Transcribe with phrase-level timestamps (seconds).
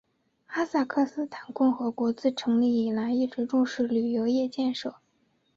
[0.47, 4.95] 哈萨克斯坦共和国自成立以来一直重视旅游业建设。